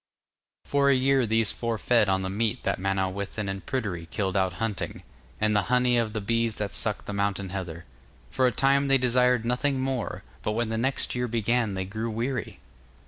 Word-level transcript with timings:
For 0.65 0.89
a 0.89 0.95
year 0.95 1.27
these 1.27 1.51
four 1.51 1.77
fed 1.77 2.09
on 2.09 2.23
the 2.23 2.29
meat 2.31 2.63
that 2.63 2.79
Manawyddan 2.79 3.47
and 3.47 3.63
Pryderi 3.63 4.07
killed 4.07 4.35
out 4.35 4.53
hunting, 4.53 5.03
and 5.39 5.55
the 5.55 5.61
honey 5.69 5.95
of 5.95 6.13
the 6.13 6.21
bees 6.21 6.55
that 6.55 6.71
sucked 6.71 7.05
the 7.05 7.13
mountain 7.13 7.49
heather. 7.49 7.85
For 8.27 8.47
a 8.47 8.51
time 8.51 8.87
they 8.87 8.97
desired 8.97 9.45
nothing 9.45 9.79
more, 9.79 10.23
but 10.41 10.53
when 10.53 10.69
the 10.69 10.77
next 10.79 11.13
year 11.13 11.27
began 11.27 11.75
they 11.75 11.85
grew 11.85 12.09
weary. 12.09 12.57